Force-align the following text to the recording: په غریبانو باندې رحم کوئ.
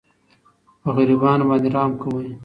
په 0.81 0.89
غریبانو 0.95 1.47
باندې 1.49 1.69
رحم 1.75 1.91
کوئ. 2.01 2.29